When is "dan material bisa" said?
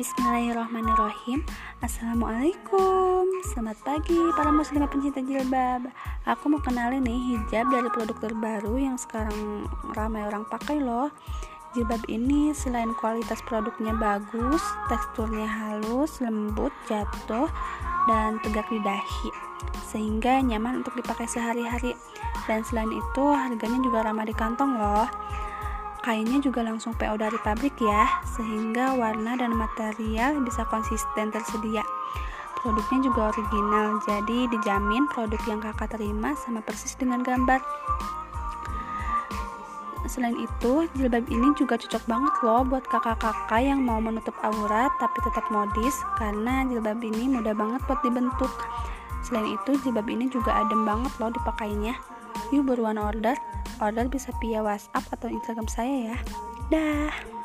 29.36-30.64